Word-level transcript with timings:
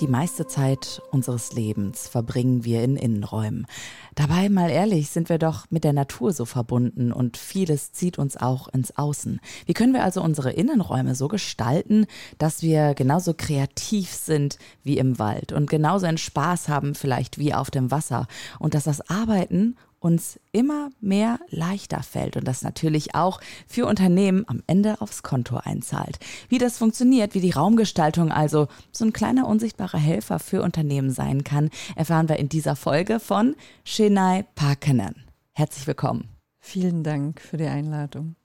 Die 0.00 0.08
meiste 0.08 0.48
Zeit 0.48 1.00
unseres 1.12 1.52
Lebens 1.52 2.08
verbringen 2.08 2.64
wir 2.64 2.82
in 2.82 2.96
Innenräumen. 2.96 3.64
Dabei, 4.16 4.48
mal 4.48 4.68
ehrlich, 4.68 5.10
sind 5.10 5.28
wir 5.28 5.38
doch 5.38 5.66
mit 5.70 5.84
der 5.84 5.92
Natur 5.92 6.32
so 6.32 6.46
verbunden 6.46 7.12
und 7.12 7.36
vieles 7.36 7.92
zieht 7.92 8.18
uns 8.18 8.36
auch 8.36 8.66
ins 8.66 8.98
Außen. 8.98 9.40
Wie 9.66 9.72
können 9.72 9.92
wir 9.92 10.02
also 10.02 10.20
unsere 10.20 10.50
Innenräume 10.50 11.14
so 11.14 11.28
gestalten, 11.28 12.06
dass 12.38 12.60
wir 12.60 12.94
genauso 12.94 13.34
kreativ 13.34 14.10
sind 14.10 14.58
wie 14.82 14.98
im 14.98 15.20
Wald 15.20 15.52
und 15.52 15.70
genauso 15.70 16.06
einen 16.06 16.18
Spaß 16.18 16.68
haben 16.68 16.96
vielleicht 16.96 17.38
wie 17.38 17.54
auf 17.54 17.70
dem 17.70 17.92
Wasser 17.92 18.26
und 18.58 18.74
dass 18.74 18.84
das 18.84 19.08
Arbeiten 19.08 19.76
uns 20.04 20.38
immer 20.52 20.90
mehr 21.00 21.40
leichter 21.48 22.02
fällt 22.02 22.36
und 22.36 22.46
das 22.46 22.62
natürlich 22.62 23.14
auch 23.14 23.40
für 23.66 23.86
Unternehmen 23.86 24.44
am 24.46 24.62
Ende 24.66 25.00
aufs 25.00 25.22
Konto 25.22 25.56
einzahlt. 25.56 26.18
Wie 26.50 26.58
das 26.58 26.76
funktioniert, 26.76 27.34
wie 27.34 27.40
die 27.40 27.52
Raumgestaltung 27.52 28.30
also 28.30 28.68
so 28.92 29.06
ein 29.06 29.14
kleiner 29.14 29.48
unsichtbarer 29.48 29.98
Helfer 29.98 30.38
für 30.38 30.62
Unternehmen 30.62 31.10
sein 31.10 31.42
kann, 31.42 31.70
erfahren 31.96 32.28
wir 32.28 32.38
in 32.38 32.50
dieser 32.50 32.76
Folge 32.76 33.18
von 33.18 33.56
Shenai 33.84 34.44
Parkenen. 34.54 35.24
Herzlich 35.52 35.86
willkommen. 35.86 36.28
Vielen 36.60 37.02
Dank 37.02 37.40
für 37.40 37.56
die 37.56 37.66
Einladung. 37.66 38.36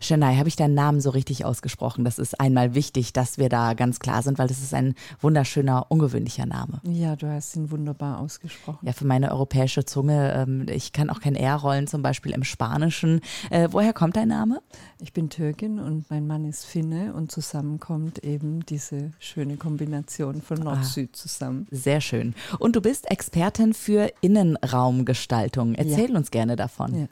Chennai, 0.00 0.36
habe 0.36 0.48
ich 0.48 0.56
deinen 0.56 0.74
Namen 0.74 1.00
so 1.00 1.10
richtig 1.10 1.44
ausgesprochen? 1.44 2.04
Das 2.04 2.18
ist 2.18 2.40
einmal 2.40 2.74
wichtig, 2.74 3.12
dass 3.12 3.38
wir 3.38 3.48
da 3.48 3.74
ganz 3.74 4.00
klar 4.00 4.22
sind, 4.22 4.38
weil 4.38 4.48
das 4.48 4.58
ist 4.58 4.74
ein 4.74 4.94
wunderschöner, 5.20 5.86
ungewöhnlicher 5.88 6.46
Name. 6.46 6.80
Ja, 6.84 7.16
du 7.16 7.28
hast 7.28 7.56
ihn 7.56 7.70
wunderbar 7.70 8.20
ausgesprochen. 8.20 8.86
Ja, 8.86 8.92
für 8.92 9.06
meine 9.06 9.30
europäische 9.30 9.84
Zunge, 9.84 10.32
ähm, 10.34 10.66
ich 10.68 10.92
kann 10.92 11.10
auch 11.10 11.20
kein 11.20 11.34
R 11.34 11.56
rollen, 11.56 11.86
zum 11.86 12.02
Beispiel 12.02 12.32
im 12.32 12.44
Spanischen. 12.44 13.20
Äh, 13.50 13.68
woher 13.70 13.92
kommt 13.92 14.16
dein 14.16 14.28
Name? 14.28 14.60
Ich 15.00 15.12
bin 15.12 15.30
Türkin 15.30 15.78
und 15.78 16.10
mein 16.10 16.26
Mann 16.26 16.44
ist 16.44 16.64
Finne 16.64 17.14
und 17.14 17.30
zusammen 17.30 17.78
kommt 17.78 18.24
eben 18.24 18.66
diese 18.66 19.12
schöne 19.18 19.56
Kombination 19.56 20.42
von 20.42 20.58
Nord-Süd 20.58 21.10
ah, 21.12 21.16
zusammen. 21.16 21.66
Sehr 21.70 22.00
schön. 22.00 22.34
Und 22.58 22.74
du 22.74 22.80
bist 22.80 23.10
Expertin 23.10 23.74
für 23.74 24.12
Innenraumgestaltung. 24.20 25.74
Erzähl 25.74 26.10
ja. 26.10 26.16
uns 26.16 26.30
gerne 26.30 26.56
davon. 26.56 27.02
Ja. 27.02 27.06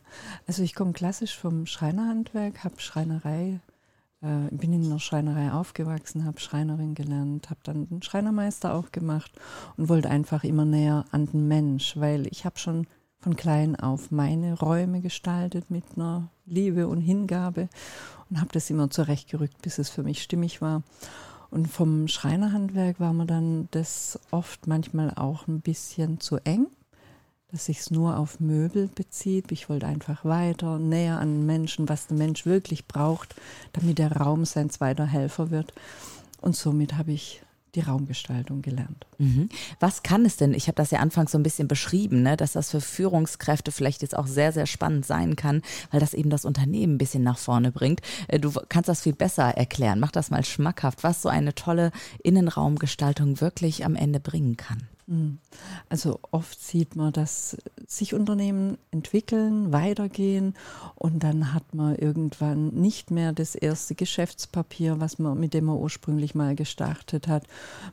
Also 0.47 0.63
ich 0.63 0.75
komme 0.75 0.93
klassisch 0.93 1.37
vom 1.37 1.67
Schreinerhandwerk 1.67 2.27
Handwerk, 2.37 2.65
habe 2.65 2.81
Schreinerei, 2.81 3.61
äh, 4.23 4.51
bin 4.51 4.73
in 4.73 4.85
einer 4.85 4.99
Schreinerei 4.99 5.53
aufgewachsen, 5.53 6.25
habe 6.25 6.41
Schreinerin 6.41 6.95
gelernt, 6.95 7.51
habe 7.51 7.61
dann 7.63 7.89
den 7.89 8.03
Schreinermeister 8.03 8.75
auch 8.75 8.93
gemacht 8.93 9.33
und 9.77 9.89
wollte 9.89 10.11
einfach 10.11 10.45
immer 10.45 10.65
näher 10.65 11.05
an 11.11 11.27
den 11.27 11.49
Mensch, 11.49 11.97
weil 11.97 12.27
ich 12.29 12.45
habe 12.45 12.59
schon 12.59 12.87
von 13.19 13.37
klein 13.37 13.77
auf 13.77 14.11
meine 14.11 14.59
Räume 14.59 15.01
gestaltet 15.01 15.71
mit 15.71 15.85
einer 15.97 16.29
Liebe 16.45 16.89
und 16.89 17.01
Hingabe 17.01 17.69
und 18.31 18.41
habe 18.41 18.51
das 18.53 18.71
immer 18.71 18.91
zurechtgerückt, 18.91 19.61
bis 19.63 19.79
es 19.79 19.89
für 19.89 20.03
mich 20.03 20.23
stimmig 20.23 20.61
war. 20.61 20.83
Und 21.51 21.69
vom 21.69 22.09
Schreinerhandwerk 22.09 23.01
war 23.01 23.13
mir 23.13 23.27
dann 23.27 23.69
das 23.71 24.19
oft 24.31 24.67
manchmal 24.67 25.13
auch 25.15 25.47
ein 25.47 25.61
bisschen 25.61 26.21
zu 26.21 26.39
eng 26.39 26.67
dass 27.49 27.67
sich 27.67 27.79
es 27.79 27.91
nur 27.91 28.19
auf 28.19 28.41
Möbel 28.41 28.89
bezieht. 28.89 29.53
Ich 29.53 29.69
wollte 29.69 29.87
einfach 29.87 30.25
weiter, 30.25 30.79
näher 30.79 31.19
an 31.21 31.47
Menschen, 31.47 31.89
was 31.89 32.07
der 32.07 32.17
Mensch 32.17 32.45
wirklich 32.45 32.87
braucht, 32.87 33.35
damit 33.73 33.99
der 33.99 34.13
Raum 34.13 34.45
sein 34.45 34.71
zweiter 34.71 35.07
Helfer 35.07 35.51
wird. 35.51 35.73
Und 36.41 36.57
somit 36.57 36.95
habe 36.95 37.13
ich 37.13 37.43
die 37.77 37.81
Raumgestaltung 37.81 38.63
gelernt. 38.63 39.07
Mhm. 39.19 39.49
Was 39.79 40.03
kann 40.03 40.25
es 40.25 40.37
denn? 40.37 40.55
Ich 40.55 40.67
habe 40.67 40.77
das 40.77 40.91
ja 40.91 40.99
anfangs 40.99 41.33
so 41.33 41.39
ein 41.39 41.43
bisschen 41.43 41.69
beschrieben, 41.69 42.23
ne, 42.23 42.37
dass 42.37 42.53
das 42.53 42.71
für 42.71 42.81
Führungskräfte 42.81 43.71
vielleicht 43.71 44.03
jetzt 44.03 44.17
auch 44.17 44.27
sehr, 44.27 44.53
sehr 44.53 44.67
spannend 44.67 45.07
sein 45.07 45.37
kann, 45.37 45.63
weil 45.91 46.01
das 46.01 46.15
eben 46.15 46.31
das 46.31 46.45
Unternehmen 46.45 46.95
ein 46.95 46.99
bisschen 46.99 47.23
nach 47.23 47.39
vorne 47.39 47.71
bringt. 47.71 48.01
Äh, 48.29 48.41
du 48.41 48.53
kannst 48.69 48.89
das 48.89 49.03
viel 49.03 49.15
besser 49.15 49.45
erklären. 49.45 50.01
Mach 50.01 50.11
das 50.11 50.31
mal 50.31 50.45
schmackhaft, 50.45 51.05
was 51.05 51.23
so 51.23 51.29
eine 51.29 51.55
tolle 51.55 51.93
Innenraumgestaltung 52.23 53.41
wirklich 53.41 53.85
am 53.85 53.95
Ende 53.95 54.19
bringen 54.19 54.57
kann. 54.57 54.89
Hm. 55.09 55.39
Also 55.89 56.19
oft 56.33 56.61
sieht 56.61 56.97
man, 56.97 57.13
dass 57.13 57.57
sich 57.87 58.15
Unternehmen 58.15 58.79
entwickeln, 58.91 59.73
weitergehen 59.73 60.55
und 60.95 61.23
dann 61.23 61.55
hat 61.55 61.75
man 61.75 61.97
irgendwann 61.97 62.69
nicht 62.69 63.11
mehr 63.11 63.33
das 63.33 63.55
erste 63.55 63.95
Geschäftspapier, 63.95 65.01
was 65.01 65.19
man, 65.19 65.39
mit 65.39 65.55
dem 65.55 65.67
man 65.67 65.77
ursprünglich 65.77 66.35
mal 66.35 66.55
gestartet 66.55 67.29
hat. 67.29 67.45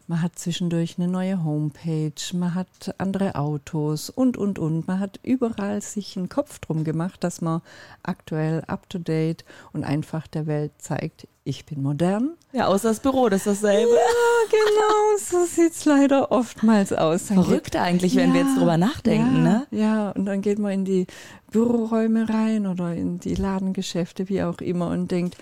Man 0.07 0.21
hat 0.21 0.37
zwischendurch 0.37 0.95
eine 0.97 1.07
neue 1.07 1.43
Homepage, 1.43 2.13
man 2.33 2.55
hat 2.55 2.95
andere 2.97 3.35
Autos 3.35 4.09
und, 4.09 4.37
und, 4.37 4.59
und. 4.59 4.87
Man 4.87 4.99
hat 4.99 5.19
überall 5.23 5.81
sich 5.81 6.17
einen 6.17 6.29
Kopf 6.29 6.59
drum 6.59 6.83
gemacht, 6.83 7.23
dass 7.23 7.41
man 7.41 7.61
aktuell 8.03 8.63
up-to-date 8.67 9.45
und 9.73 9.83
einfach 9.83 10.27
der 10.27 10.47
Welt 10.47 10.71
zeigt, 10.77 11.27
ich 11.45 11.65
bin 11.65 11.81
modern. 11.83 12.35
Ja, 12.53 12.67
außer 12.67 12.89
das 12.89 12.99
Büro, 12.99 13.27
das 13.27 13.45
ist 13.45 13.63
dasselbe. 13.63 13.91
Ja, 13.91 14.49
genau, 14.49 15.17
so 15.17 15.45
sieht 15.45 15.73
es 15.73 15.83
leider 15.85 16.31
oftmals 16.31 16.93
aus. 16.93 17.23
Verrückt 17.23 17.75
eigentlich, 17.75 18.15
wenn 18.15 18.29
ja, 18.29 18.35
wir 18.35 18.41
jetzt 18.43 18.57
drüber 18.57 18.77
nachdenken, 18.77 19.37
ja, 19.37 19.41
ne? 19.41 19.67
Ja, 19.71 19.82
und 20.15 20.25
dann 20.25 20.41
geht 20.41 20.59
man 20.59 20.71
in 20.71 20.85
die 20.85 21.07
Büroräume 21.51 22.29
rein 22.29 22.67
oder 22.67 22.93
in 22.93 23.19
die 23.19 23.35
Ladengeschäfte, 23.35 24.29
wie 24.29 24.43
auch 24.43 24.59
immer, 24.59 24.89
und 24.89 25.11
denkt, 25.11 25.37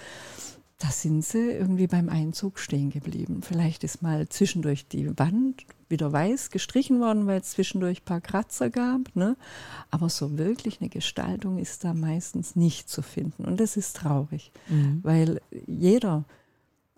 da 0.81 0.89
sind 0.89 1.23
sie 1.23 1.51
irgendwie 1.51 1.85
beim 1.85 2.09
Einzug 2.09 2.57
stehen 2.57 2.89
geblieben. 2.89 3.41
Vielleicht 3.43 3.83
ist 3.83 4.01
mal 4.01 4.27
zwischendurch 4.29 4.87
die 4.87 5.15
Wand 5.19 5.63
wieder 5.89 6.11
weiß 6.11 6.49
gestrichen 6.49 6.99
worden, 6.99 7.27
weil 7.27 7.41
es 7.41 7.51
zwischendurch 7.51 8.01
ein 8.01 8.05
paar 8.05 8.21
Kratzer 8.21 8.71
gab. 8.71 9.15
Ne? 9.15 9.37
Aber 9.91 10.09
so 10.09 10.39
wirklich 10.39 10.81
eine 10.81 10.89
Gestaltung 10.89 11.59
ist 11.59 11.83
da 11.83 11.93
meistens 11.93 12.55
nicht 12.55 12.89
zu 12.89 13.03
finden. 13.03 13.45
Und 13.45 13.59
das 13.59 13.77
ist 13.77 13.95
traurig, 13.97 14.51
mhm. 14.69 15.01
weil 15.03 15.41
jeder 15.67 16.25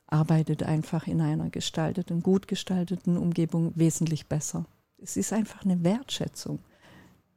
arbeitet 0.08 0.64
einfach 0.64 1.08
in 1.08 1.20
einer 1.20 1.50
gestalteten, 1.50 2.22
gut 2.22 2.48
gestalteten 2.48 3.18
Umgebung 3.18 3.74
wesentlich 3.76 4.28
besser. 4.28 4.66
Es 5.02 5.18
ist 5.18 5.34
einfach 5.34 5.66
eine 5.66 5.84
Wertschätzung. 5.84 6.60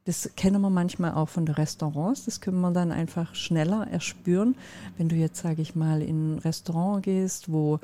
Das 0.07 0.29
kennen 0.37 0.61
wir 0.61 0.69
manchmal 0.69 1.11
auch 1.15 1.27
von 1.27 1.45
den 1.45 1.55
Restaurants. 1.55 2.23
Das 2.23 2.39
können 2.39 2.61
wir 2.61 2.71
dann 2.71 2.93
einfach 2.93 3.35
schneller 3.35 3.85
erspüren. 3.91 4.55
Wenn 4.97 5.09
du 5.09 5.17
jetzt, 5.17 5.41
sage 5.41 5.61
ich 5.61 5.75
mal, 5.75 6.01
in 6.01 6.35
ein 6.35 6.39
Restaurant 6.39 7.03
gehst, 7.03 7.51
wo 7.51 7.81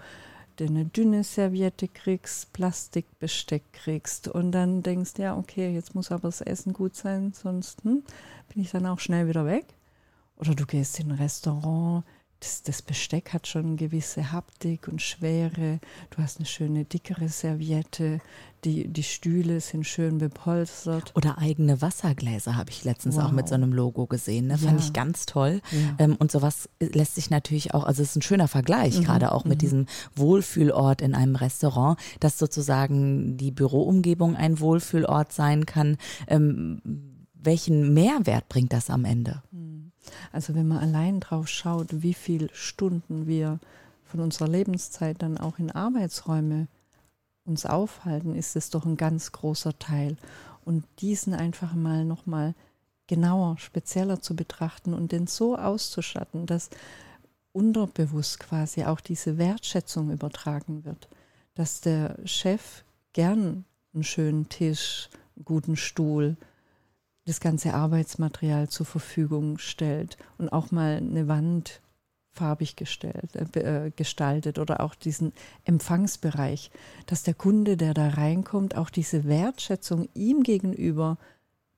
du 0.56 0.63
eine 0.63 0.85
dünne 0.85 1.25
Serviette 1.25 1.89
kriegst, 1.89 2.53
Plastikbesteck 2.53 3.63
kriegst 3.73 4.29
und 4.29 4.53
dann 4.53 4.83
denkst, 4.83 5.16
ja, 5.17 5.35
okay, 5.35 5.73
jetzt 5.73 5.95
muss 5.95 6.13
aber 6.13 6.29
das 6.29 6.39
Essen 6.39 6.72
gut 6.72 6.95
sein, 6.95 7.33
sonst 7.33 7.83
hm, 7.83 8.03
bin 8.53 8.63
ich 8.63 8.72
dann 8.72 8.85
auch 8.85 9.00
schnell 9.00 9.28
wieder 9.28 9.45
weg. 9.45 9.66
Oder 10.38 10.56
du 10.56 10.66
gehst 10.66 11.01
in 11.01 11.12
ein 11.12 11.17
Restaurant, 11.17 12.06
das, 12.43 12.61
das, 12.61 12.81
Besteck 12.81 13.31
hat 13.31 13.47
schon 13.47 13.65
eine 13.65 13.75
gewisse 13.77 14.33
Haptik 14.33 14.89
und 14.89 15.01
Schwere. 15.01 15.79
Du 16.09 16.21
hast 16.21 16.37
eine 16.37 16.45
schöne 16.45 16.83
dickere 16.83 17.29
Serviette. 17.29 18.19
Die, 18.65 18.87
die 18.87 19.03
Stühle 19.03 19.61
sind 19.61 19.85
schön 19.85 20.17
bepolstert. 20.17 21.13
Oder 21.15 21.37
eigene 21.37 21.81
Wassergläser 21.81 22.57
habe 22.57 22.69
ich 22.69 22.83
letztens 22.83 23.15
wow. 23.15 23.25
auch 23.25 23.31
mit 23.31 23.47
so 23.47 23.55
einem 23.55 23.71
Logo 23.71 24.07
gesehen. 24.07 24.47
Ne? 24.47 24.55
Ja. 24.55 24.67
Fand 24.67 24.81
ich 24.81 24.91
ganz 24.91 25.25
toll. 25.25 25.61
Ja. 25.71 25.95
Ähm, 25.99 26.17
und 26.17 26.31
sowas 26.31 26.69
lässt 26.81 27.15
sich 27.15 27.29
natürlich 27.29 27.73
auch, 27.73 27.85
also 27.85 28.01
es 28.01 28.09
ist 28.09 28.17
ein 28.17 28.21
schöner 28.21 28.49
Vergleich, 28.49 28.99
mhm. 28.99 29.03
gerade 29.05 29.31
auch 29.31 29.45
mit 29.45 29.59
mhm. 29.59 29.59
diesem 29.59 29.85
Wohlfühlort 30.15 31.01
in 31.01 31.15
einem 31.15 31.37
Restaurant, 31.37 31.97
dass 32.19 32.37
sozusagen 32.37 33.37
die 33.37 33.51
Büroumgebung 33.51 34.35
ein 34.35 34.59
Wohlfühlort 34.59 35.31
sein 35.31 35.65
kann. 35.65 35.97
Ähm, 36.27 36.81
welchen 37.35 37.93
Mehrwert 37.93 38.49
bringt 38.49 38.73
das 38.73 38.89
am 38.89 39.05
Ende? 39.05 39.43
Mhm. 39.51 39.72
Also 40.31 40.55
wenn 40.55 40.67
man 40.67 40.79
allein 40.79 41.19
drauf 41.19 41.47
schaut, 41.47 42.01
wie 42.01 42.13
viele 42.13 42.49
Stunden 42.53 43.27
wir 43.27 43.59
von 44.05 44.19
unserer 44.19 44.47
Lebenszeit 44.47 45.21
dann 45.21 45.38
auch 45.38 45.59
in 45.59 45.71
Arbeitsräume 45.71 46.67
uns 47.45 47.65
aufhalten, 47.65 48.35
ist 48.35 48.55
es 48.55 48.69
doch 48.69 48.85
ein 48.85 48.97
ganz 48.97 49.31
großer 49.31 49.77
Teil. 49.79 50.17
Und 50.65 50.85
diesen 51.00 51.33
einfach 51.33 51.73
mal 51.73 52.05
nochmal 52.05 52.53
genauer, 53.07 53.57
spezieller 53.57 54.21
zu 54.21 54.35
betrachten 54.35 54.94
und 54.94 55.11
den 55.11 55.27
so 55.27 55.57
auszustatten, 55.57 56.45
dass 56.45 56.69
unterbewusst 57.51 58.39
quasi 58.39 58.83
auch 58.85 58.99
diese 58.99 59.38
Wertschätzung 59.38 60.11
übertragen 60.11 60.85
wird, 60.85 61.07
dass 61.53 61.81
der 61.81 62.17
Chef 62.25 62.83
gern 63.13 63.65
einen 63.94 64.03
schönen 64.03 64.49
Tisch, 64.49 65.09
einen 65.35 65.45
guten 65.45 65.75
Stuhl, 65.75 66.35
das 67.25 67.39
ganze 67.39 67.73
Arbeitsmaterial 67.73 68.69
zur 68.69 68.85
Verfügung 68.85 69.57
stellt 69.57 70.17
und 70.37 70.49
auch 70.49 70.71
mal 70.71 70.97
eine 70.97 71.27
Wand 71.27 71.81
farbig 72.31 72.75
gestellt, 72.75 73.35
äh, 73.35 73.85
äh, 73.85 73.91
gestaltet 73.91 74.57
oder 74.57 74.81
auch 74.81 74.95
diesen 74.95 75.33
Empfangsbereich, 75.65 76.71
dass 77.05 77.23
der 77.23 77.35
Kunde, 77.35 77.77
der 77.77 77.93
da 77.93 78.09
reinkommt, 78.09 78.75
auch 78.75 78.89
diese 78.89 79.25
Wertschätzung 79.25 80.09
ihm 80.13 80.43
gegenüber 80.43 81.17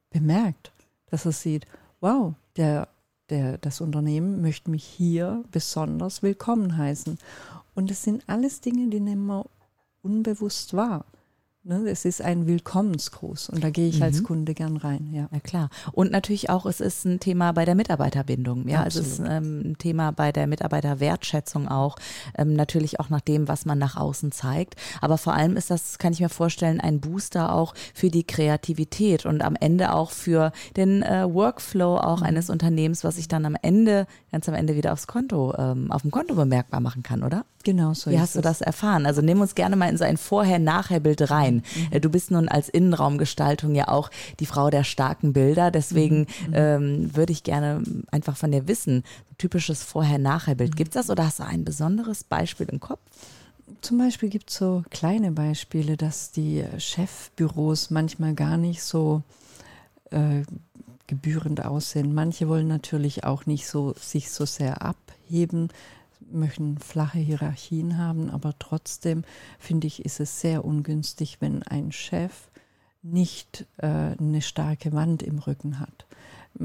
bemerkt, 0.09 0.71
dass 1.07 1.25
er 1.25 1.33
sieht, 1.33 1.65
wow, 2.00 2.33
der 2.56 2.88
der, 3.30 3.57
das 3.57 3.81
Unternehmen 3.81 4.42
möchte 4.42 4.69
mich 4.69 4.83
hier 4.83 5.44
besonders 5.51 6.21
willkommen 6.21 6.77
heißen. 6.77 7.18
Und 7.74 7.92
es 7.92 8.03
sind 8.03 8.24
alles 8.27 8.62
Dinge, 8.62 8.89
die 8.89 9.00
nehmen 9.00 9.25
wir 9.25 9.45
unbewusst 10.01 10.74
wahr. 10.75 11.06
Ne, 11.68 11.90
es 11.90 12.06
ist 12.06 12.22
ein 12.22 12.46
Willkommensgruß 12.46 13.50
und 13.50 13.64
da 13.64 13.72
gehe 13.72 13.90
ich 13.90 13.98
mhm. 13.98 14.04
als 14.04 14.22
Kunde 14.22 14.54
gern 14.54 14.78
rein. 14.78 15.10
Ja. 15.12 15.28
ja, 15.32 15.40
klar. 15.40 15.70
Und 15.94 16.12
natürlich 16.12 16.52
auch, 16.52 16.68
es 16.68 16.80
ist 16.80 17.06
ein 17.06 17.20
Thema 17.20 17.54
bei 17.54 17.66
der 17.66 17.74
Mitarbeiterbindung. 17.74 18.68
Ja, 18.68 18.84
Absolut. 18.84 19.08
es 19.08 19.14
ist 19.14 19.26
ähm, 19.28 19.62
ein 19.72 19.78
Thema 19.80 20.12
bei 20.12 20.32
der 20.32 20.46
Mitarbeiterwertschätzung 20.46 21.68
auch. 21.68 21.96
Ähm, 22.38 22.54
natürlich 22.54 23.00
auch 23.00 23.10
nach 23.10 23.22
dem, 23.22 23.48
was 23.48 23.66
man 23.66 23.80
nach 23.80 23.98
außen 23.98 24.32
zeigt. 24.32 24.76
Aber 25.02 25.18
vor 25.18 25.34
allem 25.34 25.58
ist 25.58 25.72
das, 25.72 25.98
kann 25.98 26.14
ich 26.14 26.20
mir 26.20 26.30
vorstellen, 26.30 26.80
ein 26.80 27.00
Booster 27.00 27.56
auch 27.56 27.74
für 27.96 28.12
die 28.12 28.28
Kreativität 28.28 29.26
und 29.26 29.42
am 29.42 29.56
Ende 29.60 29.92
auch 29.92 30.12
für 30.12 30.52
den 30.78 31.02
äh, 31.02 31.26
Workflow 31.34 31.98
auch 31.98 32.20
mhm. 32.20 32.28
eines 32.28 32.52
Unternehmens, 32.52 33.04
was 33.04 33.18
ich 33.18 33.28
dann 33.28 33.44
am 33.44 33.58
Ende, 33.60 34.06
ganz 34.32 34.48
am 34.48 34.54
Ende 34.54 34.76
wieder 34.76 34.94
aufs 34.94 35.08
Konto, 35.08 35.56
ähm, 35.58 35.92
auf 35.92 36.04
dem 36.04 36.12
Konto 36.12 36.36
bemerkbar 36.36 36.80
machen 36.80 37.02
kann, 37.02 37.24
oder? 37.24 37.44
Genau 37.66 37.96
so. 37.96 38.12
Wie 38.12 38.20
hast 38.20 38.36
du 38.36 38.42
das 38.42 38.62
erfahren? 38.62 39.08
Also 39.08 39.22
nimm 39.22 39.42
uns 39.42 39.56
gerne 39.56 39.76
mal 39.76 39.90
in 39.90 39.98
so 39.98 40.04
ein 40.04 40.18
Vorher-Nachher-Bild 40.18 41.32
rein. 41.32 41.55
Mhm. 41.92 42.02
Du 42.02 42.10
bist 42.10 42.31
nun 42.31 42.48
als 42.48 42.69
Innenraumgestaltung 42.69 43.75
ja 43.75 43.88
auch 43.88 44.10
die 44.40 44.46
Frau 44.46 44.69
der 44.69 44.84
starken 44.84 45.34
Bilder. 45.34 45.72
Deswegen 45.72 46.19
mhm. 46.19 46.48
mhm. 46.48 46.54
ähm, 46.54 47.16
würde 47.16 47.34
ich 47.34 47.44
gerne 47.44 47.84
einfach 48.12 48.38
von 48.38 48.52
dir 48.52 48.68
wissen, 48.68 49.04
typisches 49.38 49.84
Vorher-Nachher-Bild. 49.84 50.72
Mhm. 50.72 50.75
Gibt 50.75 50.96
es 50.96 51.02
das 51.02 51.10
oder 51.10 51.25
hast 51.25 51.40
du 51.40 51.44
ein 51.44 51.66
besonderes 51.66 52.24
Beispiel 52.24 52.68
im 52.68 52.80
Kopf? 52.80 53.02
Zum 53.81 53.98
Beispiel 53.98 54.30
gibt 54.30 54.50
es 54.50 54.57
so 54.57 54.84
kleine 54.90 55.31
Beispiele, 55.31 55.98
dass 55.98 56.31
die 56.31 56.63
Chefbüros 56.78 57.90
manchmal 57.90 58.36
gar 58.36 58.57
nicht 58.57 58.84
so 58.84 59.24
äh, 60.12 60.44
gebührend 61.07 61.66
aussehen. 61.66 62.13
Manche 62.13 62.48
wollen 62.48 62.68
natürlich 62.68 63.24
auch 63.24 63.46
nicht 63.46 63.68
so 63.68 63.94
sich 64.00 64.31
so 64.31 64.46
sehr 64.46 64.81
abheben 64.81 65.69
möchten 66.31 66.77
flache 66.77 67.19
Hierarchien 67.19 67.98
haben, 67.98 68.30
aber 68.30 68.57
trotzdem 68.60 69.24
finde 69.60 69.88
ich, 69.88 70.04
ist 70.04 70.19
es 70.19 70.42
sehr 70.42 70.66
ungünstig, 70.66 71.38
wenn 71.39 71.63
ein 71.63 71.92
Chef 71.92 72.50
nicht 73.01 73.68
äh, 73.77 74.16
eine 74.18 74.42
starke 74.42 74.92
Wand 74.94 75.22
im 75.24 75.39
Rücken 75.39 75.80
hat. 75.80 76.06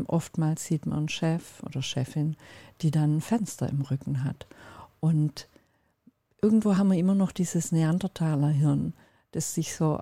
Oftmals 0.06 0.64
sieht 0.64 0.86
man 0.86 0.98
einen 0.98 1.08
Chef 1.08 1.62
oder 1.64 1.82
Chefin, 1.82 2.36
die 2.80 2.90
dann 2.90 3.16
ein 3.16 3.20
Fenster 3.20 3.68
im 3.68 3.82
Rücken 3.82 4.24
hat. 4.24 4.46
Und 5.00 5.48
irgendwo 6.40 6.76
haben 6.76 6.90
wir 6.90 6.98
immer 6.98 7.14
noch 7.14 7.32
dieses 7.32 7.72
Neandertalerhirn, 7.72 8.94
das 9.32 9.54
sich 9.54 9.74
so 9.74 10.00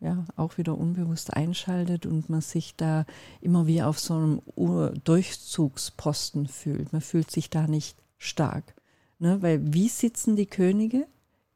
ja, 0.00 0.24
auch 0.36 0.58
wieder 0.58 0.76
unbewusst 0.76 1.34
einschaltet 1.34 2.06
und 2.06 2.28
man 2.28 2.40
sich 2.40 2.76
da 2.76 3.06
immer 3.40 3.66
wie 3.66 3.82
auf 3.82 3.98
so 3.98 4.14
einem 4.14 4.42
Durchzugsposten 5.04 6.46
fühlt. 6.46 6.92
Man 6.92 7.02
fühlt 7.02 7.30
sich 7.30 7.50
da 7.50 7.66
nicht 7.66 7.96
stark. 8.18 8.74
Ne? 9.24 9.40
Weil 9.40 9.72
wie 9.72 9.88
sitzen 9.88 10.36
die 10.36 10.44
Könige? 10.44 11.06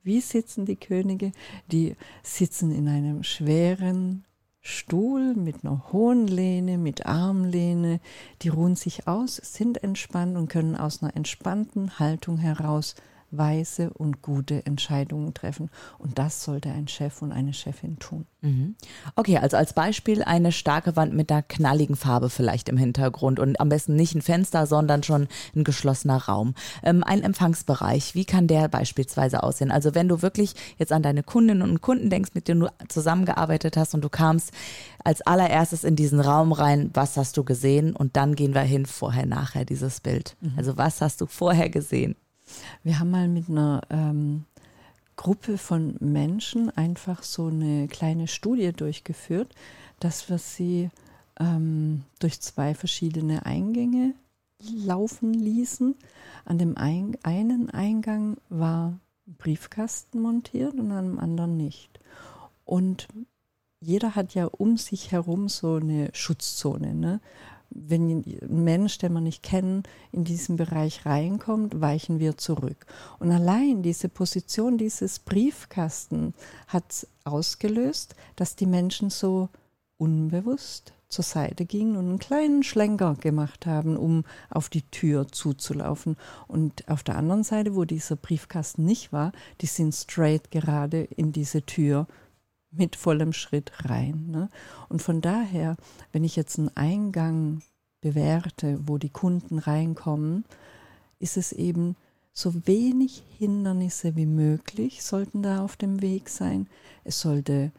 Wie 0.02 0.22
sitzen 0.22 0.64
die 0.64 0.76
Könige? 0.76 1.32
Die 1.70 1.96
sitzen 2.22 2.70
in 2.72 2.88
einem 2.88 3.22
schweren 3.22 4.24
Stuhl 4.62 5.34
mit 5.34 5.64
einer 5.64 5.92
hohen 5.92 6.26
Lehne, 6.26 6.78
mit 6.78 7.04
Armlehne. 7.04 8.00
Die 8.40 8.48
ruhen 8.48 8.74
sich 8.74 9.06
aus, 9.06 9.36
sind 9.36 9.82
entspannt 9.82 10.38
und 10.38 10.48
können 10.48 10.76
aus 10.76 11.02
einer 11.02 11.14
entspannten 11.14 11.98
Haltung 11.98 12.38
heraus 12.38 12.94
weise 13.30 13.90
und 13.90 14.22
gute 14.22 14.64
Entscheidungen 14.66 15.34
treffen. 15.34 15.70
Und 15.98 16.18
das 16.18 16.44
sollte 16.44 16.70
ein 16.70 16.88
Chef 16.88 17.22
und 17.22 17.32
eine 17.32 17.52
Chefin 17.52 17.98
tun. 17.98 18.26
Mhm. 18.40 18.76
Okay, 19.16 19.38
also 19.38 19.56
als 19.56 19.72
Beispiel 19.72 20.22
eine 20.22 20.52
starke 20.52 20.96
Wand 20.96 21.12
mit 21.12 21.30
einer 21.30 21.42
knalligen 21.42 21.96
Farbe 21.96 22.30
vielleicht 22.30 22.68
im 22.68 22.76
Hintergrund 22.76 23.40
und 23.40 23.60
am 23.60 23.68
besten 23.68 23.96
nicht 23.96 24.14
ein 24.14 24.22
Fenster, 24.22 24.66
sondern 24.66 25.02
schon 25.02 25.28
ein 25.56 25.64
geschlossener 25.64 26.16
Raum. 26.16 26.54
Ähm, 26.82 27.02
ein 27.04 27.22
Empfangsbereich, 27.22 28.14
wie 28.14 28.24
kann 28.24 28.46
der 28.46 28.68
beispielsweise 28.68 29.42
aussehen? 29.42 29.70
Also 29.70 29.94
wenn 29.94 30.08
du 30.08 30.22
wirklich 30.22 30.54
jetzt 30.78 30.92
an 30.92 31.02
deine 31.02 31.22
Kundinnen 31.22 31.68
und 31.68 31.80
Kunden 31.80 32.10
denkst, 32.10 32.30
mit 32.34 32.48
denen 32.48 32.60
du 32.60 32.68
zusammengearbeitet 32.88 33.76
hast 33.76 33.94
und 33.94 34.02
du 34.02 34.08
kamst 34.08 34.52
als 35.04 35.20
allererstes 35.22 35.84
in 35.84 35.96
diesen 35.96 36.20
Raum 36.20 36.52
rein, 36.52 36.90
was 36.94 37.16
hast 37.16 37.36
du 37.36 37.44
gesehen? 37.44 37.94
Und 37.94 38.16
dann 38.16 38.34
gehen 38.34 38.54
wir 38.54 38.62
hin, 38.62 38.86
vorher, 38.86 39.26
nachher 39.26 39.64
dieses 39.64 40.00
Bild. 40.00 40.36
Mhm. 40.40 40.52
Also 40.56 40.76
was 40.76 41.00
hast 41.00 41.20
du 41.20 41.26
vorher 41.26 41.70
gesehen? 41.70 42.14
Wir 42.82 42.98
haben 42.98 43.10
mal 43.10 43.28
mit 43.28 43.48
einer 43.48 43.82
ähm, 43.90 44.44
Gruppe 45.16 45.58
von 45.58 45.96
Menschen 46.00 46.70
einfach 46.70 47.22
so 47.22 47.46
eine 47.48 47.88
kleine 47.88 48.28
Studie 48.28 48.72
durchgeführt, 48.72 49.54
dass 50.00 50.28
wir 50.28 50.38
sie 50.38 50.90
ähm, 51.40 52.04
durch 52.20 52.40
zwei 52.40 52.74
verschiedene 52.74 53.44
Eingänge 53.44 54.14
laufen 54.62 55.34
ließen. 55.34 55.96
An 56.44 56.58
dem 56.58 56.76
ein 56.76 57.16
einen 57.22 57.70
Eingang 57.70 58.36
war 58.48 58.98
ein 59.26 59.34
Briefkasten 59.38 60.20
montiert 60.20 60.74
und 60.74 60.92
an 60.92 61.04
dem 61.04 61.18
anderen 61.18 61.56
nicht. 61.56 62.00
Und 62.64 63.08
jeder 63.80 64.14
hat 64.14 64.34
ja 64.34 64.46
um 64.46 64.76
sich 64.76 65.12
herum 65.12 65.48
so 65.48 65.74
eine 65.74 66.10
Schutzzone. 66.12 66.94
Ne? 66.94 67.20
Wenn 67.70 68.08
ein 68.08 68.64
Mensch, 68.64 68.98
den 68.98 69.12
wir 69.12 69.20
nicht 69.20 69.42
kennen, 69.42 69.82
in 70.12 70.24
diesen 70.24 70.56
Bereich 70.56 71.04
reinkommt, 71.06 71.80
weichen 71.80 72.18
wir 72.18 72.36
zurück. 72.36 72.86
Und 73.18 73.30
allein 73.30 73.82
diese 73.82 74.08
Position 74.08 74.78
dieses 74.78 75.18
Briefkasten 75.18 76.34
hat 76.66 77.06
ausgelöst, 77.24 78.14
dass 78.36 78.56
die 78.56 78.66
Menschen 78.66 79.10
so 79.10 79.48
unbewusst 79.98 80.94
zur 81.08 81.24
Seite 81.24 81.64
gingen 81.64 81.96
und 81.96 82.06
einen 82.06 82.18
kleinen 82.18 82.62
Schlenker 82.62 83.14
gemacht 83.14 83.66
haben, 83.66 83.96
um 83.96 84.24
auf 84.50 84.68
die 84.68 84.82
Tür 84.82 85.28
zuzulaufen. 85.28 86.16
Und 86.46 86.86
auf 86.88 87.02
der 87.02 87.16
anderen 87.16 87.44
Seite, 87.44 87.74
wo 87.74 87.84
dieser 87.84 88.16
Briefkasten 88.16 88.84
nicht 88.84 89.12
war, 89.12 89.32
die 89.60 89.66
sind 89.66 89.94
straight 89.94 90.50
gerade 90.50 91.02
in 91.02 91.32
diese 91.32 91.62
Tür 91.62 92.06
mit 92.70 92.96
vollem 92.96 93.32
Schritt 93.32 93.72
rein. 93.84 94.26
Ne? 94.30 94.50
Und 94.88 95.02
von 95.02 95.20
daher, 95.20 95.76
wenn 96.12 96.24
ich 96.24 96.36
jetzt 96.36 96.58
einen 96.58 96.76
Eingang 96.76 97.62
bewerte, 98.00 98.78
wo 98.84 98.98
die 98.98 99.10
Kunden 99.10 99.58
reinkommen, 99.58 100.44
ist 101.18 101.36
es 101.36 101.52
eben 101.52 101.96
so 102.32 102.54
wenig 102.66 103.24
Hindernisse 103.38 104.14
wie 104.14 104.26
möglich 104.26 105.02
sollten 105.02 105.42
da 105.42 105.64
auf 105.64 105.76
dem 105.76 106.00
Weg 106.02 106.28
sein. 106.28 106.68
Es 107.02 107.20
sollte 107.20 107.72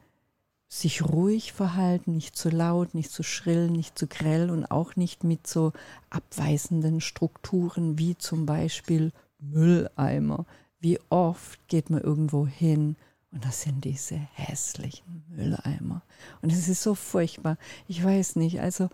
sich 0.68 1.02
ruhig 1.04 1.54
verhalten, 1.54 2.14
nicht 2.14 2.36
zu 2.36 2.50
laut, 2.50 2.94
nicht 2.94 3.12
zu 3.12 3.24
schrill, 3.24 3.72
nicht 3.72 3.98
zu 3.98 4.08
grell 4.08 4.52
und 4.52 4.70
auch 4.70 4.96
nicht 4.96 5.24
mit 5.24 5.48
so 5.48 5.72
abweisenden 6.10 7.02
Strukturen 7.02 7.98
wie 7.98 8.18
zum 8.18 8.46
Beispiel 8.46 9.12
Mülleimer. 9.40 10.46
Wie 10.80 11.00
oft 11.10 11.68
geht 11.70 11.90
man 11.90 12.02
irgendwo 12.02 12.46
hin 12.46 12.98
und 13.32 13.46
das 13.46 13.62
sind 13.62 13.86
diese 13.86 14.16
hässlichen 14.34 15.24
Mülleimer. 15.30 16.02
Und 16.42 16.52
es 16.52 16.68
ist 16.68 16.82
so 16.82 16.96
furchtbar. 16.96 17.58
Ich 17.88 18.04
weiß 18.04 18.36
nicht, 18.38 18.60
also 18.60 18.90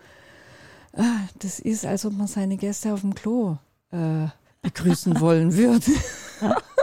ah, 0.93 1.19
das 1.39 1.59
ist, 1.59 1.85
als 1.85 2.05
ob 2.05 2.13
man 2.13 2.27
seine 2.27 2.57
Gäste 2.57 2.93
auf 2.93 3.01
dem 3.01 3.15
Klo 3.15 3.57
äh, 3.91 4.27
begrüßen 4.61 5.19
wollen 5.19 5.55
würde. 5.55 5.91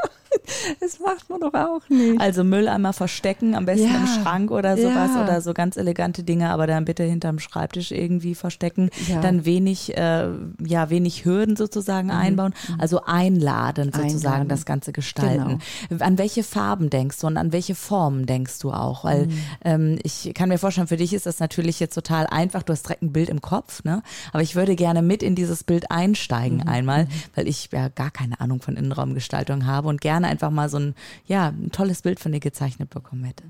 Das 0.81 1.01
macht 1.01 1.29
man 1.31 1.41
doch 1.41 1.55
auch 1.55 1.89
nicht. 1.89 2.21
Also 2.21 2.45
Mülleimer 2.45 2.93
verstecken, 2.93 3.55
am 3.55 3.67
besten 3.67 3.89
ja, 3.89 3.97
im 3.97 4.07
Schrank 4.07 4.51
oder 4.51 4.77
sowas 4.77 5.11
ja. 5.15 5.23
oder 5.23 5.41
so 5.41 5.55
ganz 5.55 5.77
elegante 5.77 6.23
Dinge, 6.23 6.51
aber 6.51 6.67
dann 6.67 6.85
bitte 6.85 7.05
hinterm 7.05 7.39
Schreibtisch 7.39 7.93
irgendwie 7.93 8.35
verstecken. 8.35 8.91
Ja. 9.09 9.21
Dann 9.21 9.45
wenig, 9.45 9.97
äh, 9.97 10.29
ja, 10.65 10.91
wenig 10.91 11.25
Hürden 11.25 11.57
sozusagen 11.57 12.09
mhm. 12.09 12.15
einbauen. 12.15 12.55
Mhm. 12.69 12.81
Also 12.81 13.03
einladen 13.05 13.93
sozusagen 13.93 14.35
einladen. 14.35 14.49
das 14.49 14.65
Ganze 14.65 14.93
gestalten. 14.93 15.61
Genau. 15.89 16.05
An 16.05 16.19
welche 16.19 16.43
Farben 16.43 16.91
denkst 16.91 17.21
du 17.21 17.27
und 17.27 17.37
an 17.37 17.53
welche 17.53 17.75
Formen 17.75 18.27
denkst 18.27 18.59
du 18.61 18.73
auch? 18.73 19.05
Weil 19.05 19.27
mhm. 19.27 19.39
ähm, 19.65 19.99
ich 20.03 20.33
kann 20.35 20.49
mir 20.49 20.59
vorstellen, 20.59 20.87
für 20.87 20.97
dich 20.97 21.13
ist 21.13 21.27
das 21.27 21.41
natürlich 21.41 21.81
jetzt 21.81 21.95
total 21.95 22.27
einfach. 22.27 22.63
Du 22.63 22.73
hast 22.73 22.85
direkt 22.85 23.03
ein 23.03 23.13
Bild 23.13 23.29
im 23.29 23.41
Kopf, 23.41 23.85
ne? 23.85 24.03
Aber 24.33 24.43
ich 24.43 24.55
würde 24.55 24.77
gerne 24.77 25.03
mit 25.03 25.23
in 25.23 25.35
dieses 25.35 25.65
Bild 25.65 25.91
einsteigen 25.91 26.59
mhm. 26.59 26.69
einmal, 26.69 27.05
mhm. 27.05 27.09
weil 27.35 27.49
ich 27.49 27.71
ja 27.73 27.89
gar 27.89 28.11
keine 28.11 28.41
Ahnung 28.41 28.61
von 28.61 28.77
Innenraumgestaltung 28.77 29.67
habe 29.67 29.89
und 29.89 30.01
gerne 30.01 30.29
einfach 30.29 30.51
mal 30.53 30.69
so 30.69 30.79
ein, 30.79 30.95
ja, 31.27 31.49
ein 31.49 31.71
tolles 31.71 32.03
Bild 32.03 32.21
von 32.21 32.33
dir 32.33 32.41
gezeichnet 32.41 32.91
bekommen 32.91 33.25
hätte. 33.25 33.45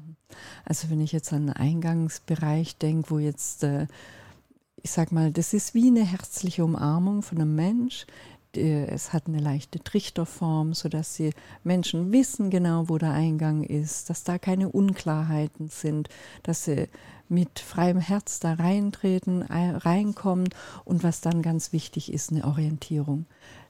Also 0.64 0.90
wenn 0.90 1.00
ich 1.00 1.12
jetzt 1.12 1.32
an 1.32 1.46
den 1.46 1.56
Eingangsbereich 1.56 2.76
denke, 2.76 3.10
wo 3.10 3.18
jetzt, 3.18 3.64
äh, 3.64 3.86
ich 4.82 4.90
sag 4.90 5.12
mal, 5.12 5.32
das 5.32 5.52
ist 5.52 5.74
wie 5.74 5.88
eine 5.88 6.04
herzliche 6.04 6.64
Umarmung 6.64 7.22
von 7.22 7.38
einem 7.38 7.54
Mensch. 7.54 8.06
Es 8.54 9.14
hat 9.14 9.28
eine 9.28 9.38
leichte 9.38 9.82
Trichterform, 9.82 10.74
sodass 10.74 11.14
die 11.14 11.30
Menschen 11.64 12.12
wissen 12.12 12.50
genau, 12.50 12.90
wo 12.90 12.98
der 12.98 13.12
Eingang 13.12 13.62
ist, 13.62 14.10
dass 14.10 14.24
da 14.24 14.36
keine 14.36 14.68
Unklarheiten 14.68 15.68
sind, 15.68 16.10
dass 16.42 16.64
sie 16.64 16.88
mit 17.30 17.60
freiem 17.60 17.98
Herz 17.98 18.40
da 18.40 18.52
reintreten, 18.52 19.40
reinkommen 19.40 20.50
und 20.84 21.02
was 21.02 21.22
dann 21.22 21.40
ganz 21.40 21.72
wichtig 21.72 22.12
ist, 22.12 22.30
eine 22.30 22.44
Orientierung. 22.44 23.24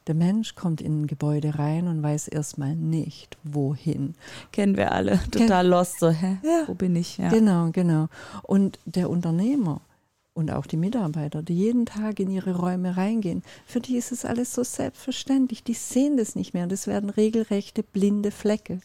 Der 0.07 0.15
Mensch 0.15 0.55
kommt 0.55 0.81
in 0.81 1.03
ein 1.03 1.07
Gebäude 1.07 1.59
rein 1.59 1.87
und 1.87 2.03
weiß 2.03 2.29
erstmal 2.29 2.75
nicht, 2.75 3.39
wohin. 3.45 4.15
Kennen 4.51 4.77
wir 4.77 4.93
alle. 4.93 5.21
Total 5.31 5.63
Ken 5.63 5.71
lost, 5.71 6.01
so, 6.01 6.11
hä? 6.11 6.39
Ja. 6.43 6.65
Wo 6.67 6.75
bin 6.75 6.97
ich? 6.97 7.19
Ja. 7.19 7.29
Genau, 7.29 7.71
genau. 7.73 8.09
Und 8.43 8.79
der 8.85 9.11
Unternehmer, 9.11 9.81
und 10.35 10.51
auch 10.51 10.67
die 10.67 10.77
Mitarbeiter, 10.77 11.43
die 11.43 11.55
jeden 11.55 11.87
Tag 11.87 12.19
in 12.19 12.31
ihre 12.31 12.57
Räume 12.57 12.97
reingehen, 12.97 13.43
für 13.67 13.81
die 13.81 13.97
ist 13.97 14.13
es 14.13 14.25
alles 14.25 14.55
so 14.55 14.65
selbstverständlich. 14.65 15.63
Die 15.63 15.75
sehen 15.75 16.17
das 16.17 16.35
nicht 16.35 16.55
mehr. 16.55 16.65
Und 16.65 16.73
das 16.73 16.87
werden 16.87 17.11
regelrechte 17.11 17.83
blinde 17.83 18.31
Flecke. 18.31 18.81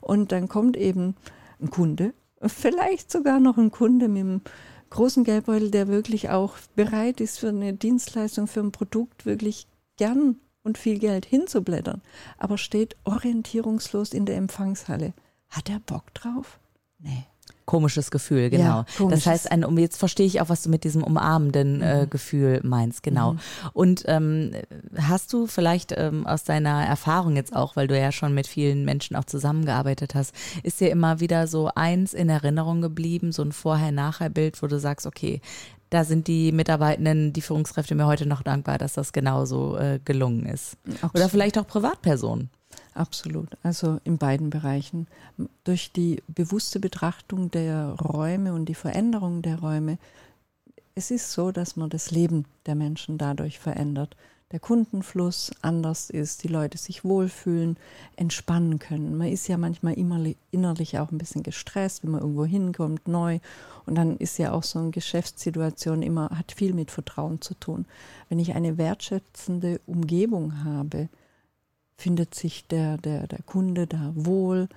Und 0.00 0.32
dann 0.32 0.48
kommt 0.48 0.76
eben 0.76 1.14
ein 1.60 1.70
Kunde, 1.70 2.14
vielleicht 2.44 3.10
sogar 3.10 3.40
noch 3.40 3.58
ein 3.58 3.70
Kunde 3.70 4.08
mit 4.08 4.22
einem 4.22 4.40
großen 4.90 5.24
Geldbeutel, 5.24 5.70
der 5.70 5.88
wirklich 5.88 6.30
auch 6.30 6.56
bereit 6.74 7.20
ist, 7.20 7.38
für 7.38 7.48
eine 7.48 7.74
Dienstleistung, 7.74 8.46
für 8.46 8.60
ein 8.60 8.72
Produkt 8.72 9.26
wirklich 9.26 9.66
gern 9.96 10.36
und 10.68 10.78
viel 10.78 10.98
Geld 10.98 11.26
hinzublättern, 11.26 12.02
aber 12.36 12.58
steht 12.58 12.94
orientierungslos 13.04 14.12
in 14.12 14.26
der 14.26 14.36
Empfangshalle. 14.36 15.14
Hat 15.48 15.70
er 15.70 15.80
Bock 15.80 16.12
drauf? 16.14 16.60
Nee 16.98 17.24
komisches 17.68 18.10
Gefühl, 18.10 18.48
genau. 18.48 18.86
Ja. 18.98 19.06
Das 19.10 19.26
heißt, 19.26 19.52
ein, 19.52 19.62
um, 19.62 19.76
jetzt 19.76 19.98
verstehe 19.98 20.26
ich 20.26 20.40
auch, 20.40 20.48
was 20.48 20.62
du 20.62 20.70
mit 20.70 20.84
diesem 20.84 21.04
umarmenden 21.04 21.82
äh, 21.82 22.02
mhm. 22.02 22.10
Gefühl 22.10 22.60
meinst, 22.64 23.02
genau. 23.02 23.34
Mhm. 23.34 23.38
Und 23.74 24.04
ähm, 24.06 24.52
hast 24.96 25.34
du 25.34 25.46
vielleicht 25.46 25.92
ähm, 25.94 26.26
aus 26.26 26.44
deiner 26.44 26.86
Erfahrung 26.86 27.36
jetzt 27.36 27.54
auch, 27.54 27.76
weil 27.76 27.86
du 27.86 27.96
ja 27.96 28.10
schon 28.10 28.32
mit 28.32 28.46
vielen 28.46 28.86
Menschen 28.86 29.16
auch 29.16 29.24
zusammengearbeitet 29.24 30.14
hast, 30.14 30.34
ist 30.62 30.80
dir 30.80 30.90
immer 30.90 31.20
wieder 31.20 31.46
so 31.46 31.70
eins 31.74 32.14
in 32.14 32.30
Erinnerung 32.30 32.80
geblieben, 32.80 33.32
so 33.32 33.42
ein 33.42 33.52
Vorher-Nachher-Bild, 33.52 34.62
wo 34.62 34.66
du 34.66 34.78
sagst, 34.80 35.06
okay, 35.06 35.42
da 35.90 36.04
sind 36.04 36.26
die 36.26 36.52
Mitarbeitenden, 36.52 37.32
die 37.32 37.40
Führungskräfte 37.40 37.94
mir 37.94 38.06
heute 38.06 38.26
noch 38.26 38.42
dankbar, 38.42 38.78
dass 38.78 38.92
das 38.94 39.12
genauso 39.12 39.76
äh, 39.76 40.00
gelungen 40.04 40.46
ist. 40.46 40.76
Absolut. 40.86 41.14
Oder 41.14 41.28
vielleicht 41.28 41.58
auch 41.58 41.66
Privatpersonen. 41.66 42.50
Absolut. 42.94 43.56
Also 43.62 44.00
in 44.04 44.18
beiden 44.18 44.50
Bereichen. 44.50 45.06
Durch 45.64 45.92
die 45.92 46.22
bewusste 46.26 46.80
Betrachtung 46.80 47.50
der 47.50 47.90
Räume 47.92 48.52
und 48.52 48.66
die 48.66 48.74
Veränderung 48.74 49.40
der 49.40 49.60
Räume, 49.60 49.98
es 50.94 51.10
ist 51.10 51.32
so, 51.32 51.52
dass 51.52 51.76
man 51.76 51.90
das 51.90 52.10
Leben 52.10 52.44
der 52.66 52.74
Menschen 52.74 53.16
dadurch 53.16 53.58
verändert. 53.58 54.16
Der 54.50 54.60
Kundenfluss 54.60 55.50
anders 55.60 56.08
ist, 56.08 56.42
die 56.42 56.48
Leute 56.48 56.78
sich 56.78 57.04
wohlfühlen, 57.04 57.76
entspannen 58.16 58.78
können. 58.78 59.14
Man 59.14 59.28
ist 59.28 59.46
ja 59.46 59.58
manchmal 59.58 59.92
innerlich 59.94 60.98
auch 60.98 61.12
ein 61.12 61.18
bisschen 61.18 61.42
gestresst, 61.42 62.02
wenn 62.02 62.12
man 62.12 62.22
irgendwo 62.22 62.46
hinkommt, 62.46 63.06
neu. 63.08 63.40
Und 63.84 63.94
dann 63.94 64.16
ist 64.16 64.38
ja 64.38 64.52
auch 64.52 64.62
so 64.62 64.78
eine 64.78 64.90
Geschäftssituation 64.90 66.02
immer, 66.02 66.30
hat 66.30 66.52
viel 66.52 66.72
mit 66.72 66.90
Vertrauen 66.90 67.42
zu 67.42 67.54
tun. 67.54 67.84
Wenn 68.30 68.38
ich 68.38 68.54
eine 68.54 68.78
wertschätzende 68.78 69.80
Umgebung 69.86 70.64
habe, 70.64 71.10
findet 71.98 72.34
sich 72.34 72.66
der, 72.68 72.96
der, 72.96 73.26
der 73.26 73.42
Kunde 73.42 73.86
da 73.86 74.12
wohl 74.14 74.68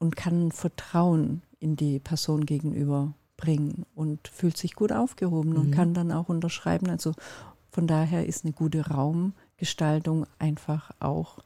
und 0.00 0.16
kann 0.16 0.50
Vertrauen 0.50 1.42
in 1.60 1.76
die 1.76 2.00
Person 2.00 2.44
gegenüber 2.44 3.12
bringen 3.36 3.86
und 3.94 4.26
fühlt 4.26 4.56
sich 4.56 4.74
gut 4.74 4.90
aufgehoben 4.90 5.50
mhm. 5.50 5.58
und 5.58 5.70
kann 5.70 5.94
dann 5.94 6.10
auch 6.10 6.28
unterschreiben. 6.28 6.90
Also 6.90 7.14
von 7.70 7.86
daher 7.86 8.26
ist 8.26 8.44
eine 8.44 8.52
gute 8.52 8.88
Raumgestaltung 8.88 10.26
einfach 10.38 10.90
auch 11.00 11.38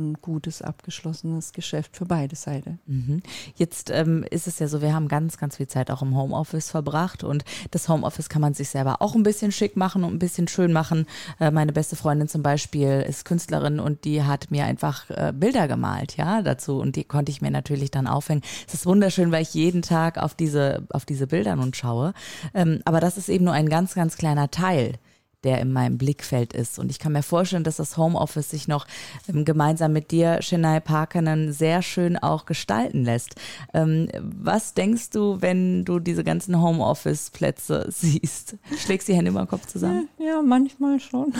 ein 0.00 0.14
gutes, 0.14 0.62
abgeschlossenes 0.62 1.52
Geschäft 1.52 1.96
für 1.96 2.06
beide 2.06 2.34
Seiten. 2.34 2.80
Mhm. 2.86 3.22
Jetzt 3.54 3.90
ähm, 3.90 4.24
ist 4.30 4.46
es 4.46 4.58
ja 4.58 4.66
so, 4.66 4.80
wir 4.80 4.94
haben 4.94 5.08
ganz, 5.08 5.36
ganz 5.36 5.56
viel 5.56 5.68
Zeit 5.68 5.90
auch 5.90 6.02
im 6.02 6.16
Homeoffice 6.16 6.70
verbracht 6.70 7.22
und 7.22 7.44
das 7.70 7.88
Homeoffice 7.88 8.28
kann 8.28 8.40
man 8.40 8.54
sich 8.54 8.70
selber 8.70 9.02
auch 9.02 9.14
ein 9.14 9.22
bisschen 9.22 9.52
schick 9.52 9.76
machen 9.76 10.02
und 10.02 10.14
ein 10.14 10.18
bisschen 10.18 10.48
schön 10.48 10.72
machen. 10.72 11.06
Äh, 11.38 11.50
meine 11.50 11.72
beste 11.72 11.96
Freundin 11.96 12.28
zum 12.28 12.42
Beispiel 12.42 13.04
ist 13.06 13.24
Künstlerin 13.24 13.78
und 13.78 14.04
die 14.04 14.22
hat 14.22 14.50
mir 14.50 14.64
einfach 14.64 15.08
äh, 15.10 15.32
Bilder 15.34 15.68
gemalt, 15.68 16.16
ja, 16.16 16.42
dazu 16.42 16.80
und 16.80 16.96
die 16.96 17.04
konnte 17.04 17.30
ich 17.30 17.42
mir 17.42 17.50
natürlich 17.50 17.90
dann 17.90 18.06
aufhängen. 18.06 18.42
Es 18.66 18.74
ist 18.74 18.86
wunderschön, 18.86 19.30
weil 19.32 19.42
ich 19.42 19.54
jeden 19.54 19.82
Tag 19.82 20.18
auf 20.18 20.34
diese, 20.34 20.86
auf 20.90 21.04
diese 21.04 21.26
Bilder 21.26 21.56
nun 21.56 21.74
schaue. 21.74 22.14
Ähm, 22.54 22.80
aber 22.84 23.00
das 23.00 23.18
ist 23.18 23.28
eben 23.28 23.44
nur 23.44 23.54
ein 23.54 23.68
ganz, 23.68 23.94
ganz 23.94 24.16
kleiner 24.16 24.50
Teil 24.50 24.98
der 25.44 25.60
in 25.60 25.72
meinem 25.72 25.98
Blickfeld 25.98 26.52
ist. 26.52 26.78
Und 26.78 26.90
ich 26.90 26.98
kann 26.98 27.12
mir 27.12 27.22
vorstellen, 27.22 27.64
dass 27.64 27.76
das 27.76 27.96
Homeoffice 27.96 28.50
sich 28.50 28.68
noch 28.68 28.86
ähm, 29.28 29.44
gemeinsam 29.44 29.92
mit 29.92 30.10
dir, 30.10 30.38
Chennai 30.40 30.80
Parkanen, 30.80 31.52
sehr 31.52 31.82
schön 31.82 32.16
auch 32.18 32.46
gestalten 32.46 33.04
lässt. 33.04 33.36
Ähm, 33.72 34.08
was 34.20 34.74
denkst 34.74 35.10
du, 35.10 35.40
wenn 35.40 35.84
du 35.84 35.98
diese 35.98 36.24
ganzen 36.24 36.60
Homeoffice-Plätze 36.60 37.86
siehst? 37.90 38.56
Schlägst 38.78 39.08
die 39.08 39.14
Hände 39.14 39.30
über 39.30 39.42
den 39.42 39.48
Kopf 39.48 39.66
zusammen? 39.66 40.08
Ja 40.18 40.42
manchmal 40.42 41.00
schon. 41.00 41.32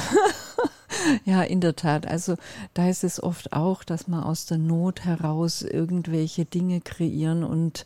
ja, 1.24 1.42
in 1.42 1.60
der 1.60 1.76
Tat. 1.76 2.06
Also 2.06 2.36
da 2.74 2.88
ist 2.88 3.04
es 3.04 3.22
oft 3.22 3.52
auch, 3.52 3.84
dass 3.84 4.08
man 4.08 4.22
aus 4.22 4.46
der 4.46 4.58
Not 4.58 5.04
heraus 5.04 5.62
irgendwelche 5.62 6.44
Dinge 6.44 6.80
kreieren 6.80 7.44
und 7.44 7.84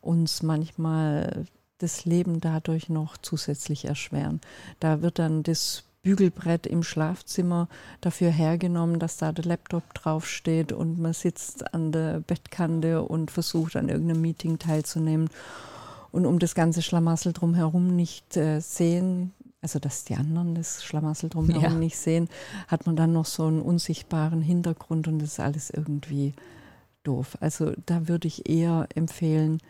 uns 0.00 0.42
manchmal 0.42 1.46
das 1.78 2.04
Leben 2.04 2.40
dadurch 2.40 2.88
noch 2.88 3.16
zusätzlich 3.16 3.84
erschweren. 3.84 4.40
Da 4.80 5.02
wird 5.02 5.18
dann 5.18 5.42
das 5.42 5.84
Bügelbrett 6.02 6.66
im 6.66 6.82
Schlafzimmer 6.82 7.68
dafür 8.00 8.30
hergenommen, 8.30 8.98
dass 8.98 9.16
da 9.16 9.32
der 9.32 9.44
Laptop 9.44 9.94
draufsteht 9.94 10.72
und 10.72 10.98
man 10.98 11.12
sitzt 11.12 11.74
an 11.74 11.92
der 11.92 12.20
Bettkante 12.20 13.02
und 13.02 13.30
versucht 13.30 13.76
an 13.76 13.88
irgendeinem 13.88 14.22
Meeting 14.22 14.58
teilzunehmen. 14.58 15.28
Und 16.10 16.24
um 16.24 16.38
das 16.38 16.54
ganze 16.54 16.82
Schlamassel 16.82 17.32
drumherum 17.32 17.94
nicht 17.94 18.36
äh, 18.36 18.60
sehen, 18.60 19.34
also 19.60 19.78
dass 19.78 20.04
die 20.04 20.14
anderen 20.14 20.54
das 20.54 20.84
Schlamassel 20.84 21.28
drumherum 21.28 21.62
ja. 21.62 21.70
nicht 21.70 21.98
sehen, 21.98 22.28
hat 22.68 22.86
man 22.86 22.96
dann 22.96 23.12
noch 23.12 23.26
so 23.26 23.46
einen 23.46 23.60
unsichtbaren 23.60 24.40
Hintergrund 24.40 25.08
und 25.08 25.18
das 25.18 25.32
ist 25.32 25.40
alles 25.40 25.70
irgendwie 25.70 26.32
doof. 27.02 27.36
Also 27.40 27.72
da 27.86 28.08
würde 28.08 28.28
ich 28.28 28.48
eher 28.48 28.88
empfehlen, 28.94 29.60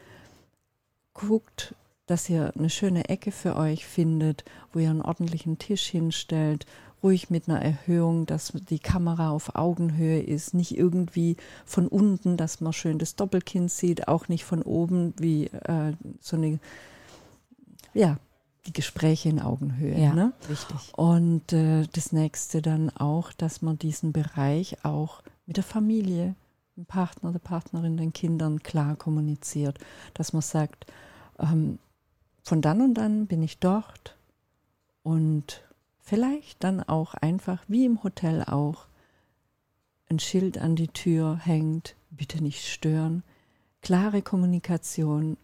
guckt 1.14 1.74
dass 2.08 2.28
ihr 2.28 2.52
eine 2.56 2.70
schöne 2.70 3.08
Ecke 3.08 3.30
für 3.30 3.56
euch 3.56 3.86
findet, 3.86 4.44
wo 4.72 4.80
ihr 4.80 4.90
einen 4.90 5.02
ordentlichen 5.02 5.58
Tisch 5.58 5.86
hinstellt, 5.86 6.66
ruhig 7.02 7.30
mit 7.30 7.48
einer 7.48 7.62
Erhöhung, 7.62 8.26
dass 8.26 8.52
die 8.52 8.78
Kamera 8.78 9.30
auf 9.30 9.54
Augenhöhe 9.54 10.20
ist, 10.20 10.54
nicht 10.54 10.76
irgendwie 10.76 11.36
von 11.64 11.86
unten, 11.86 12.36
dass 12.36 12.60
man 12.60 12.72
schön 12.72 12.98
das 12.98 13.14
Doppelkinn 13.14 13.68
sieht, 13.68 14.08
auch 14.08 14.28
nicht 14.28 14.44
von 14.44 14.62
oben 14.62 15.14
wie 15.18 15.46
äh, 15.46 15.92
so 16.20 16.36
eine, 16.36 16.58
ja, 17.94 18.18
die 18.66 18.72
Gespräche 18.72 19.28
in 19.28 19.40
Augenhöhe. 19.40 19.98
Ja, 19.98 20.14
ne? 20.14 20.32
richtig. 20.48 20.92
Und 20.96 21.52
äh, 21.52 21.86
das 21.92 22.12
nächste 22.12 22.62
dann 22.62 22.90
auch, 22.90 23.32
dass 23.32 23.62
man 23.62 23.78
diesen 23.78 24.12
Bereich 24.12 24.84
auch 24.84 25.22
mit 25.46 25.56
der 25.56 25.64
Familie, 25.64 26.34
dem 26.76 26.84
Partner, 26.84 27.32
der 27.32 27.38
Partnerin, 27.38 27.96
den 27.96 28.12
Kindern 28.12 28.62
klar 28.62 28.96
kommuniziert, 28.96 29.78
dass 30.14 30.32
man 30.32 30.42
sagt, 30.42 30.86
ähm, 31.38 31.78
von 32.42 32.62
dann 32.62 32.80
und 32.80 32.94
dann 32.94 33.26
bin 33.26 33.42
ich 33.42 33.58
dort 33.58 34.16
und 35.02 35.62
vielleicht 36.00 36.64
dann 36.64 36.82
auch 36.82 37.14
einfach, 37.14 37.62
wie 37.68 37.84
im 37.84 38.02
Hotel 38.02 38.42
auch, 38.42 38.86
ein 40.10 40.18
Schild 40.18 40.58
an 40.58 40.74
die 40.74 40.88
Tür 40.88 41.36
hängt, 41.36 41.94
bitte 42.10 42.42
nicht 42.42 42.66
stören. 42.66 43.22
Klare 43.82 44.22
Kommunikation 44.22 45.36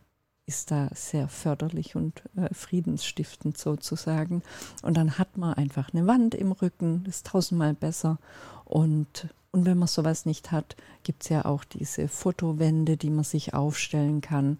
ist 0.47 0.71
da 0.71 0.89
sehr 0.95 1.29
förderlich 1.29 1.97
und 1.97 2.23
äh, 2.37 2.53
friedensstiftend 2.53 3.59
sozusagen. 3.59 4.43
Und 4.83 4.97
dann 4.97 5.19
hat 5.19 5.37
man 5.37 5.55
einfach 5.55 5.93
eine 5.93 6.07
Wand 6.07 6.35
im 6.35 6.53
Rücken, 6.53 7.05
das 7.05 7.17
ist 7.17 7.27
tausendmal 7.27 7.75
besser. 7.75 8.19
Und, 8.65 9.29
und 9.53 9.65
wenn 9.67 9.79
man 9.79 9.89
sowas 9.89 10.27
nicht 10.27 10.51
hat, 10.51 10.77
gibt 11.03 11.23
es 11.23 11.29
ja 11.29 11.45
auch 11.45 11.65
diese 11.65 12.09
Fotowände, 12.09 12.97
die 12.97 13.11
man 13.11 13.25
sich 13.25 13.55
aufstellen 13.55 14.21
kann 14.21 14.59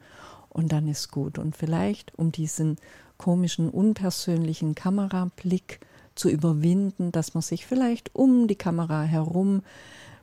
und 0.55 0.73
dann 0.73 0.89
ist 0.89 1.11
gut. 1.11 1.39
Und 1.39 1.55
vielleicht, 1.55 2.19
um 2.19 2.33
diesen 2.33 2.77
komischen, 3.19 3.69
unpersönlichen 3.69 4.75
Kamerablick 4.75 5.81
zu 6.15 6.31
überwinden, 6.31 7.13
dass 7.13 7.35
man 7.35 7.43
sich 7.43 7.67
vielleicht 7.67 8.15
um 8.15 8.49
die 8.49 8.57
Kamera 8.57 9.03
herum 9.03 9.63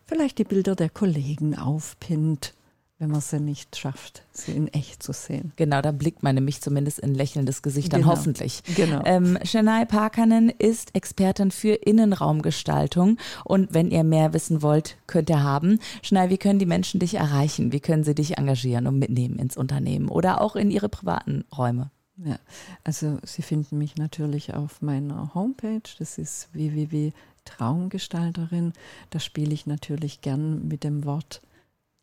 vielleicht 0.06 0.40
die 0.40 0.44
Bilder 0.44 0.76
der 0.76 0.90
Kollegen 0.90 1.56
aufpinnt 1.56 2.54
wenn 3.02 3.10
man 3.10 3.20
sie 3.20 3.40
nicht 3.40 3.76
schafft, 3.78 4.22
sie 4.32 4.52
in 4.52 4.68
echt 4.68 5.02
zu 5.02 5.12
sehen. 5.12 5.54
Genau, 5.56 5.82
da 5.82 5.92
blickt 5.92 6.22
man 6.22 6.36
nämlich 6.36 6.62
zumindest 6.62 7.00
in 7.00 7.16
lächelndes 7.16 7.64
Gesicht 7.64 7.92
dann 7.92 8.02
genau. 8.02 8.14
hoffentlich. 8.14 8.62
Genau. 8.76 9.02
Ähm, 9.06 9.40
Shania 9.44 9.86
Parkanen 9.86 10.50
ist 10.50 10.94
Expertin 10.94 11.50
für 11.50 11.74
Innenraumgestaltung 11.74 13.18
und 13.44 13.74
wenn 13.74 13.90
ihr 13.90 14.04
mehr 14.04 14.34
wissen 14.34 14.62
wollt, 14.62 14.98
könnt 15.08 15.32
ihr 15.32 15.42
haben. 15.42 15.80
Shania, 16.04 16.30
wie 16.30 16.38
können 16.38 16.60
die 16.60 16.68
Menschen 16.68 17.00
dich 17.00 17.16
erreichen? 17.16 17.72
Wie 17.72 17.80
können 17.80 18.04
sie 18.04 18.14
dich 18.14 18.38
engagieren 18.38 18.86
und 18.86 19.00
mitnehmen 19.00 19.40
ins 19.40 19.58
Unternehmen 19.58 20.08
oder 20.08 20.40
auch 20.40 20.56
in 20.56 20.70
ihre 20.70 20.88
privaten 20.88 21.46
Räume? 21.58 21.90
Ja, 22.24 22.38
also 22.84 23.18
Sie 23.24 23.42
finden 23.42 23.80
mich 23.80 23.96
natürlich 23.96 24.54
auf 24.54 24.84
meiner 24.84 25.34
Homepage. 25.34 25.82
Das 25.98 26.20
ist 26.20 26.54
www.traumgestalterin. 26.54 28.74
Da 29.10 29.20
spiele 29.20 29.56
ich 29.56 29.66
natürlich 29.66 30.22
gern 30.22 30.68
mit 30.68 30.84
dem 30.84 31.04
Wort 31.04 31.42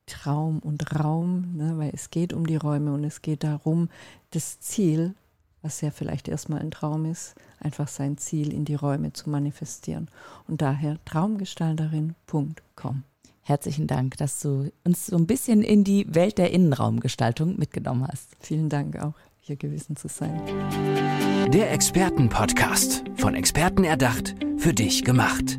Traum 0.08 0.58
und 0.58 0.98
Raum, 0.98 1.56
ne, 1.56 1.78
weil 1.78 1.90
es 1.94 2.10
geht 2.10 2.32
um 2.32 2.46
die 2.46 2.56
Räume 2.56 2.92
und 2.92 3.04
es 3.04 3.22
geht 3.22 3.44
darum, 3.44 3.88
das 4.30 4.58
Ziel, 4.60 5.14
was 5.62 5.80
ja 5.80 5.90
vielleicht 5.90 6.28
erstmal 6.28 6.60
ein 6.60 6.70
Traum 6.70 7.04
ist, 7.04 7.34
einfach 7.60 7.88
sein 7.88 8.18
Ziel 8.18 8.52
in 8.52 8.64
die 8.64 8.74
Räume 8.74 9.12
zu 9.12 9.30
manifestieren. 9.30 10.10
Und 10.46 10.62
daher 10.62 10.98
traumgestalterin.com. 11.04 13.02
Herzlichen 13.42 13.86
Dank, 13.86 14.16
dass 14.18 14.40
du 14.40 14.70
uns 14.84 15.06
so 15.06 15.16
ein 15.16 15.26
bisschen 15.26 15.62
in 15.62 15.82
die 15.82 16.06
Welt 16.14 16.36
der 16.36 16.50
Innenraumgestaltung 16.52 17.58
mitgenommen 17.58 18.06
hast. 18.06 18.36
Vielen 18.40 18.68
Dank 18.68 18.98
auch. 18.98 19.14
ihr 19.46 19.56
Gewissen 19.56 19.96
zu 19.96 20.08
sein. 20.08 20.38
Der 21.50 21.72
Expertenpodcast, 21.72 23.04
von 23.16 23.34
Experten 23.34 23.84
erdacht, 23.84 24.34
für 24.58 24.74
dich 24.74 25.02
gemacht. 25.04 25.58